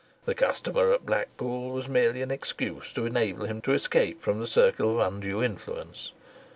[0.25, 4.47] The customer at Blackpool was merely an excuse to enable him to escape from the
[4.47, 6.11] circle of undue influence.